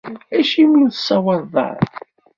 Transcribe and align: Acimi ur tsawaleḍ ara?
Acimi 0.37 0.77
ur 0.83 0.89
tsawaleḍ 0.91 1.53
ara? 1.69 1.85